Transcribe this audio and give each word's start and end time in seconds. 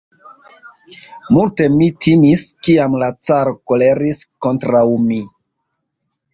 Multe 1.37 1.67
mi 1.73 1.89
timis, 2.07 2.47
kiam 2.69 2.97
la 3.05 3.11
caro 3.29 3.55
koleris 3.73 4.25
kontraŭ 4.47 4.85
mi! 5.07 5.23